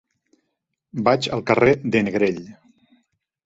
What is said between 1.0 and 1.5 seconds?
Vaig al